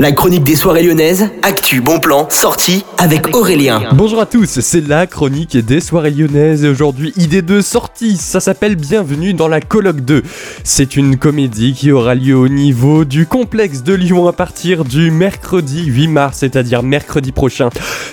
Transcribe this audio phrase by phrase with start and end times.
[0.00, 3.82] La chronique des soirées lyonnaises, actu, bon plan, sortie avec Aurélien.
[3.92, 8.40] Bonjour à tous, c'est la chronique des soirées lyonnaises et aujourd'hui idée de sortie, ça
[8.40, 10.22] s'appelle Bienvenue dans la colloque 2.
[10.64, 15.10] C'est une comédie qui aura lieu au niveau du complexe de Lyon à partir du
[15.10, 17.68] mercredi 8 mars, c'est-à-dire mercredi prochain.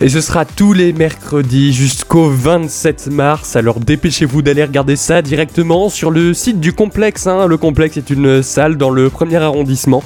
[0.00, 5.88] Et ce sera tous les mercredis jusqu'au 27 mars, alors dépêchez-vous d'aller regarder ça directement
[5.88, 7.26] sur le site du complexe.
[7.26, 7.48] hein.
[7.48, 10.04] Le complexe est une salle dans le premier arrondissement.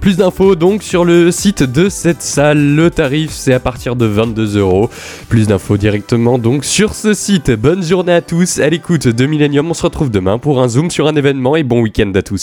[0.00, 2.74] Plus d'infos donc sur le site de cette salle.
[2.74, 4.90] Le tarif c'est à partir de 22 euros.
[5.28, 7.50] Plus d'infos directement donc sur ce site.
[7.50, 8.60] Bonne journée à tous.
[8.60, 9.70] À l'écoute de Millennium.
[9.70, 12.42] On se retrouve demain pour un zoom sur un événement et bon week-end à tous.